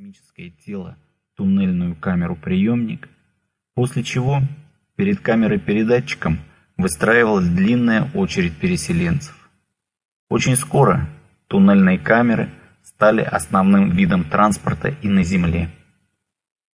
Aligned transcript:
космическое 0.00 0.48
тело 0.64 0.96
туннельную 1.36 1.94
камеру-приемник, 1.94 3.10
после 3.74 4.02
чего 4.02 4.40
перед 4.96 5.20
камерой-передатчиком 5.20 6.38
выстраивалась 6.78 7.46
длинная 7.46 8.10
очередь 8.14 8.56
переселенцев. 8.56 9.36
Очень 10.30 10.56
скоро 10.56 11.06
туннельные 11.48 11.98
камеры 11.98 12.48
стали 12.82 13.20
основным 13.20 13.90
видом 13.90 14.24
транспорта 14.24 14.88
и 14.88 15.06
на 15.06 15.22
Земле. 15.22 15.68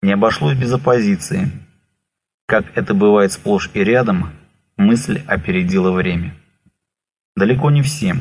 Не 0.00 0.12
обошлось 0.12 0.56
без 0.56 0.72
оппозиции. 0.72 1.50
Как 2.46 2.66
это 2.76 2.94
бывает 2.94 3.32
сплошь 3.32 3.68
и 3.74 3.82
рядом, 3.82 4.30
мысль 4.76 5.20
опередила 5.26 5.90
время. 5.90 6.36
Далеко 7.34 7.72
не 7.72 7.82
всем, 7.82 8.20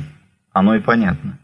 оно 0.53 0.73
и 0.73 0.79
понятно. 0.79 1.37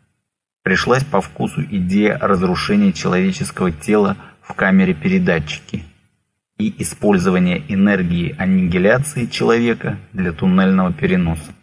Пришлась 0.64 1.04
по 1.04 1.20
вкусу 1.20 1.61
идея 1.61 2.18
разрушения 2.18 2.93
человеческого 2.93 3.71
тела 3.71 4.16
в 4.41 4.54
камере 4.54 4.93
передатчики 4.93 5.83
и 6.57 6.74
использования 6.82 7.61
энергии 7.68 8.33
аннигиляции 8.37 9.25
человека 9.25 10.00
для 10.14 10.32
туннельного 10.32 10.93
переноса. 10.93 11.54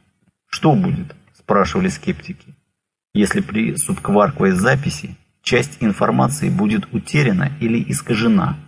Что 0.46 0.74
будет, 0.74 1.16
спрашивали 1.32 1.88
скептики, 1.88 2.54
если 3.14 3.40
при 3.40 3.76
субкварковой 3.76 4.50
записи 4.50 5.16
часть 5.42 5.78
информации 5.80 6.50
будет 6.50 6.92
утеряна 6.92 7.52
или 7.58 7.82
искажена? 7.90 8.58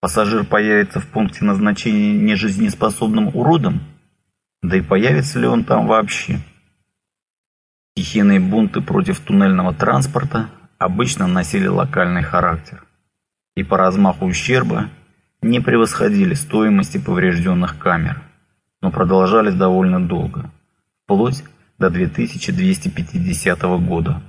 Пассажир 0.00 0.44
появится 0.44 0.98
в 0.98 1.06
пункте 1.06 1.44
назначения 1.44 2.12
нежизнеспособным 2.12 3.28
уродом? 3.28 3.80
Да 4.62 4.76
и 4.76 4.80
появится 4.80 5.38
ли 5.38 5.46
он 5.46 5.62
там 5.62 5.86
вообще? 5.86 6.40
Стихийные 7.98 8.40
бунты 8.40 8.82
против 8.82 9.20
туннельного 9.20 9.72
транспорта 9.72 10.50
обычно 10.76 11.26
носили 11.26 11.66
локальный 11.66 12.22
характер 12.22 12.84
и 13.54 13.62
по 13.62 13.78
размаху 13.78 14.26
ущерба 14.26 14.90
не 15.40 15.60
превосходили 15.60 16.34
стоимости 16.34 16.98
поврежденных 16.98 17.78
камер, 17.78 18.20
но 18.82 18.90
продолжались 18.90 19.54
довольно 19.54 20.06
долго, 20.06 20.50
вплоть 21.04 21.42
до 21.78 21.88
2250 21.88 23.62
года. 23.86 24.20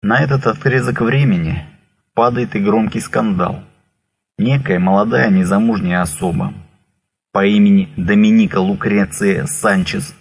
На 0.00 0.20
этот 0.20 0.46
отрезок 0.46 1.00
времени 1.00 1.66
падает 2.14 2.54
и 2.54 2.60
громкий 2.60 3.00
скандал. 3.00 3.64
Некая 4.38 4.78
молодая 4.78 5.28
незамужняя 5.28 6.02
особа 6.02 6.54
по 7.32 7.44
имени 7.44 7.92
Доминика 7.96 8.58
Лукреция 8.58 9.46
Санчес 9.46 10.14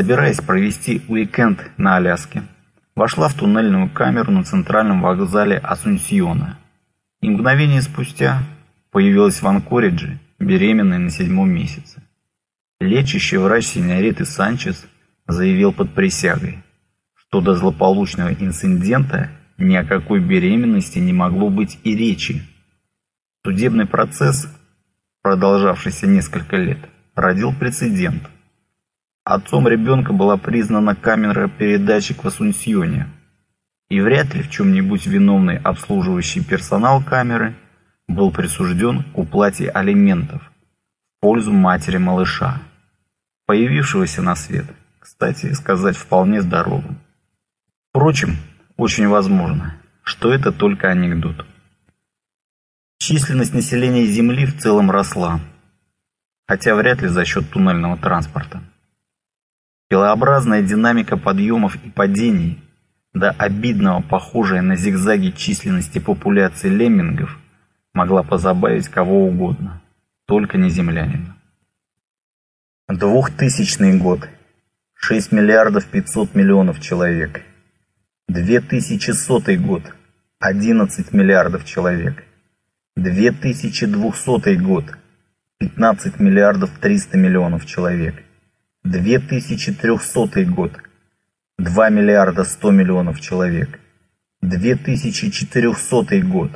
собираясь 0.00 0.40
провести 0.40 1.02
уикенд 1.08 1.72
на 1.76 1.96
Аляске, 1.96 2.42
вошла 2.96 3.28
в 3.28 3.34
туннельную 3.34 3.90
камеру 3.90 4.32
на 4.32 4.44
центральном 4.44 5.02
вокзале 5.02 5.58
Асунсьона 5.58 6.58
и 7.20 7.28
мгновение 7.28 7.82
спустя 7.82 8.42
появилась 8.92 9.42
в 9.42 9.46
Анкоридже, 9.46 10.18
беременной 10.38 10.96
на 10.96 11.10
седьмом 11.10 11.50
месяце. 11.50 12.02
Лечащий 12.80 13.36
врач 13.36 13.66
синьориты 13.66 14.24
Санчес 14.24 14.86
заявил 15.28 15.70
под 15.70 15.92
присягой, 15.92 16.64
что 17.14 17.42
до 17.42 17.54
злополучного 17.54 18.32
инцидента 18.32 19.28
ни 19.58 19.74
о 19.74 19.84
какой 19.84 20.20
беременности 20.20 20.98
не 20.98 21.12
могло 21.12 21.50
быть 21.50 21.78
и 21.84 21.94
речи. 21.94 22.42
Судебный 23.44 23.84
процесс, 23.84 24.48
продолжавшийся 25.20 26.06
несколько 26.06 26.56
лет, 26.56 26.78
родил 27.14 27.52
прецедент– 27.52 28.30
Отцом 29.30 29.68
ребенка 29.68 30.12
была 30.12 30.36
признана 30.36 30.96
камера 30.96 31.46
передатчик 31.46 32.24
в 32.24 32.26
Асунсьоне, 32.26 33.06
и 33.88 34.00
вряд 34.00 34.34
ли 34.34 34.42
в 34.42 34.50
чем-нибудь 34.50 35.06
виновный 35.06 35.56
обслуживающий 35.56 36.42
персонал 36.42 37.00
камеры 37.00 37.54
был 38.08 38.32
присужден 38.32 39.04
к 39.04 39.18
уплате 39.18 39.68
алиментов 39.68 40.42
в 40.42 41.20
пользу 41.20 41.52
матери 41.52 41.98
малыша, 41.98 42.60
появившегося 43.46 44.20
на 44.20 44.34
свет, 44.34 44.66
кстати 44.98 45.52
сказать, 45.52 45.96
вполне 45.96 46.42
здоровым. 46.42 46.98
Впрочем, 47.90 48.36
очень 48.76 49.06
возможно, 49.06 49.76
что 50.02 50.34
это 50.34 50.50
только 50.50 50.88
анекдот. 50.88 51.46
Численность 52.98 53.54
населения 53.54 54.06
Земли 54.06 54.44
в 54.44 54.58
целом 54.58 54.90
росла, 54.90 55.38
хотя 56.48 56.74
вряд 56.74 57.00
ли 57.00 57.06
за 57.06 57.24
счет 57.24 57.48
туннельного 57.48 57.96
транспорта. 57.96 58.60
Пилообразная 59.90 60.62
динамика 60.62 61.16
подъемов 61.16 61.74
и 61.84 61.90
падений, 61.90 62.62
до 63.12 63.30
обидного 63.30 64.00
похожая 64.00 64.62
на 64.62 64.76
зигзаги 64.76 65.30
численности 65.30 65.98
популяции 65.98 66.68
леммингов, 66.68 67.36
могла 67.92 68.22
позабавить 68.22 68.86
кого 68.86 69.26
угодно, 69.26 69.82
только 70.26 70.58
не 70.58 70.70
землянина. 70.70 71.36
Двухтысячный 72.88 73.98
год. 73.98 74.28
6 74.94 75.32
миллиардов 75.32 75.86
500 75.86 76.36
миллионов 76.36 76.80
человек. 76.80 77.42
2100 78.28 79.56
год. 79.56 79.82
11 80.38 81.12
миллиардов 81.12 81.64
человек. 81.64 82.22
2200 82.94 84.54
год. 84.54 84.84
15 85.58 86.20
миллиардов 86.20 86.70
300 86.78 87.16
миллионов 87.16 87.66
человек. 87.66 88.22
2300 88.84 90.44
год. 90.46 90.72
2 91.58 91.90
миллиарда 91.90 92.44
100 92.44 92.70
миллионов 92.70 93.20
человек. 93.20 93.78
2400 94.40 96.22
год. 96.22 96.50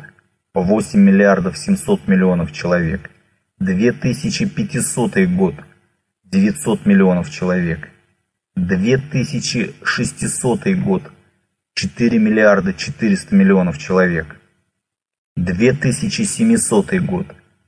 8 0.54 0.98
миллиардов 0.98 1.58
700 1.58 2.08
миллионов 2.08 2.50
человек. 2.50 3.10
2500 3.58 5.26
год. 5.36 5.54
900 6.24 6.86
миллионов 6.86 7.30
человек. 7.30 7.90
2600 8.56 10.82
год. 10.82 11.02
4 11.74 12.18
миллиарда 12.18 12.72
400 12.72 13.34
миллионов 13.34 13.76
человек. 13.76 14.40
2700 15.36 17.04
год. 17.04 17.26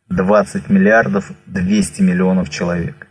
20 0.09 0.71
миллиардов 0.71 1.31
200 1.45 2.00
миллионов 2.00 2.49
человек. 2.49 3.06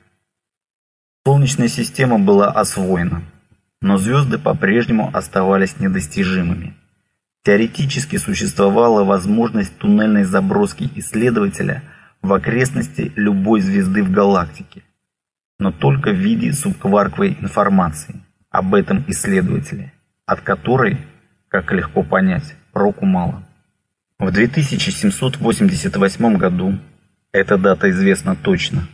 Солнечная 1.27 1.69
система 1.69 2.19
была 2.19 2.51
освоена, 2.51 3.23
но 3.81 3.97
звезды 3.97 4.37
по-прежнему 4.37 5.09
оставались 5.11 5.79
недостижимыми. 5.79 6.75
Теоретически 7.43 8.17
существовала 8.17 9.03
возможность 9.03 9.75
туннельной 9.79 10.23
заброски 10.23 10.87
исследователя 10.93 11.81
в 12.21 12.31
окрестности 12.31 13.11
любой 13.15 13.61
звезды 13.61 14.03
в 14.03 14.11
галактике, 14.11 14.83
но 15.57 15.71
только 15.71 16.11
в 16.11 16.15
виде 16.15 16.53
субкварковой 16.53 17.35
информации 17.41 18.21
об 18.51 18.75
этом 18.75 19.03
исследователе, 19.07 19.93
от 20.27 20.41
которой, 20.41 20.99
как 21.47 21.71
легко 21.71 22.03
понять, 22.03 22.55
проку 22.71 23.07
мало. 23.07 23.43
В 24.19 24.31
2788 24.31 26.37
году, 26.37 26.77
эта 27.31 27.57
дата 27.57 27.89
известна 27.89 28.35
точно, 28.35 28.87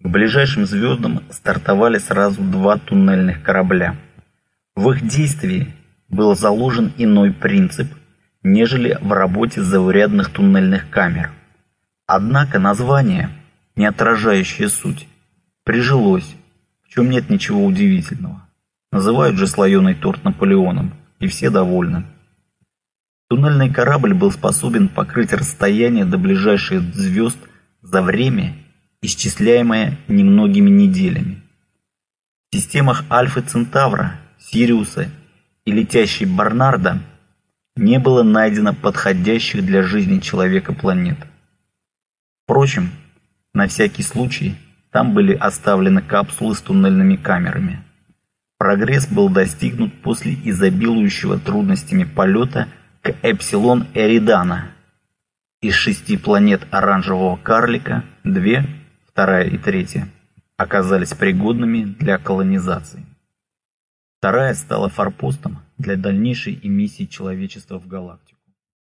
к 0.00 0.08
ближайшим 0.08 0.64
звездам 0.64 1.22
стартовали 1.30 1.98
сразу 1.98 2.40
два 2.42 2.78
туннельных 2.78 3.42
корабля. 3.42 3.96
В 4.76 4.90
их 4.90 5.06
действии 5.06 5.74
был 6.08 6.36
заложен 6.36 6.92
иной 6.96 7.32
принцип, 7.32 7.88
нежели 8.42 8.96
в 9.00 9.12
работе 9.12 9.60
заурядных 9.60 10.30
туннельных 10.30 10.88
камер. 10.88 11.32
Однако 12.06 12.58
название, 12.58 13.30
не 13.74 13.86
отражающее 13.86 14.68
суть, 14.68 15.08
прижилось, 15.64 16.36
в 16.84 16.88
чем 16.94 17.10
нет 17.10 17.28
ничего 17.28 17.64
удивительного. 17.64 18.48
Называют 18.92 19.36
же 19.36 19.46
слоеный 19.46 19.94
торт 19.94 20.24
Наполеоном, 20.24 20.94
и 21.18 21.26
все 21.26 21.50
довольны. 21.50 22.04
Туннельный 23.28 23.70
корабль 23.70 24.14
был 24.14 24.30
способен 24.30 24.88
покрыть 24.88 25.34
расстояние 25.34 26.06
до 26.06 26.16
ближайших 26.16 26.80
звезд 26.94 27.38
за 27.82 28.00
время 28.00 28.54
исчисляемое 29.02 29.98
немногими 30.08 30.70
неделями. 30.70 31.42
В 32.50 32.56
системах 32.56 33.04
Альфы 33.10 33.42
Центавра, 33.42 34.18
Сириуса 34.38 35.10
и 35.64 35.72
летящей 35.72 36.26
Барнарда 36.26 37.00
не 37.76 37.98
было 37.98 38.22
найдено 38.22 38.74
подходящих 38.74 39.64
для 39.64 39.82
жизни 39.82 40.18
человека 40.18 40.72
планет. 40.72 41.18
Впрочем, 42.44 42.90
на 43.52 43.68
всякий 43.68 44.02
случай 44.02 44.56
там 44.90 45.12
были 45.12 45.34
оставлены 45.34 46.00
капсулы 46.00 46.54
с 46.54 46.62
туннельными 46.62 47.16
камерами. 47.16 47.84
Прогресс 48.56 49.06
был 49.06 49.28
достигнут 49.28 50.02
после 50.02 50.34
изобилующего 50.44 51.38
трудностями 51.38 52.04
полета 52.04 52.68
к 53.02 53.14
Эпсилон 53.22 53.86
Эридана. 53.94 54.72
Из 55.60 55.74
шести 55.74 56.16
планет 56.16 56.66
оранжевого 56.70 57.36
карлика 57.36 58.04
две 58.24 58.64
вторая 59.18 59.48
и 59.48 59.58
третья, 59.58 60.08
оказались 60.56 61.12
пригодными 61.12 61.82
для 61.82 62.18
колонизации. 62.18 63.04
Вторая 64.18 64.54
стала 64.54 64.88
форпостом 64.88 65.58
для 65.76 65.96
дальнейшей 65.96 66.60
эмиссии 66.62 67.02
человечества 67.02 67.80
в 67.80 67.88
галактику. 67.88 68.37